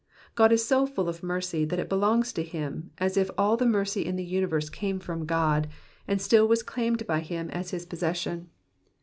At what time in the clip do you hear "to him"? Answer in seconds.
2.33-2.89